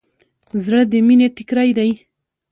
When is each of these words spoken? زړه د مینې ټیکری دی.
زړه 0.63 0.81
د 0.91 0.93
مینې 1.07 1.27
ټیکری 1.35 1.69
دی. 1.77 1.89